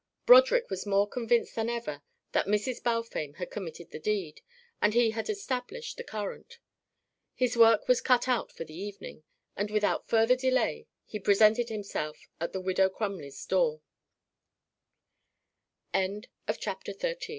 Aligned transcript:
Broderick 0.25 0.67
was 0.71 0.87
more 0.87 1.07
convinced 1.07 1.53
than 1.53 1.69
ever 1.69 2.01
that 2.31 2.47
Mrs. 2.47 2.81
Balfame 2.81 3.33
had 3.33 3.51
committed 3.51 3.91
the 3.91 3.99
deed, 3.99 4.41
and 4.81 4.95
he 4.95 5.11
had 5.11 5.29
established 5.29 5.95
the 5.95 6.03
current. 6.03 6.57
His 7.35 7.55
work 7.55 7.87
was 7.87 8.01
"cut 8.01 8.27
out" 8.27 8.51
for 8.51 8.63
the 8.63 8.73
evening; 8.73 9.21
and 9.55 9.69
without 9.69 10.07
further 10.09 10.35
delay 10.35 10.87
he 11.05 11.19
presented 11.19 11.69
himself 11.69 12.17
at 12.39 12.51
the 12.51 12.59
Widow 12.59 12.89
Crumley's 12.89 13.45
door. 13.45 13.81
CHAPTER 15.93 16.01
XIV 16.01 16.01
Supper 16.01 16.01
was 16.01 16.01
over 16.01 16.05
and 16.07 16.27
Broderick 16.47 16.99
and 17.03 17.27
Mi 17.27 17.27